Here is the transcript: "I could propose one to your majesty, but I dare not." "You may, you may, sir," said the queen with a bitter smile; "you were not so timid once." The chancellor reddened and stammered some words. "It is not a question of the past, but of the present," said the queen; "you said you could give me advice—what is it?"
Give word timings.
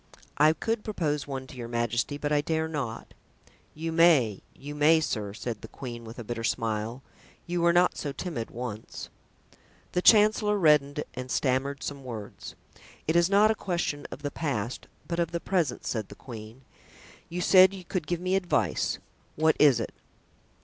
"I 0.39 0.53
could 0.53 0.83
propose 0.83 1.27
one 1.27 1.45
to 1.45 1.55
your 1.55 1.67
majesty, 1.67 2.17
but 2.17 2.31
I 2.31 2.41
dare 2.41 2.67
not." 2.67 3.13
"You 3.75 3.91
may, 3.91 4.41
you 4.55 4.73
may, 4.73 4.99
sir," 4.99 5.31
said 5.35 5.61
the 5.61 5.67
queen 5.67 6.05
with 6.05 6.17
a 6.17 6.23
bitter 6.23 6.43
smile; 6.43 7.03
"you 7.45 7.61
were 7.61 7.71
not 7.71 7.97
so 7.99 8.11
timid 8.11 8.49
once." 8.49 9.09
The 9.91 10.01
chancellor 10.01 10.57
reddened 10.57 11.03
and 11.13 11.29
stammered 11.29 11.83
some 11.83 12.03
words. 12.03 12.55
"It 13.07 13.15
is 13.15 13.29
not 13.29 13.51
a 13.51 13.53
question 13.53 14.07
of 14.09 14.23
the 14.23 14.31
past, 14.31 14.87
but 15.07 15.19
of 15.19 15.29
the 15.29 15.39
present," 15.39 15.85
said 15.85 16.09
the 16.09 16.15
queen; 16.15 16.63
"you 17.29 17.39
said 17.39 17.71
you 17.71 17.85
could 17.85 18.07
give 18.07 18.19
me 18.19 18.35
advice—what 18.35 19.55
is 19.59 19.79
it?" 19.79 19.93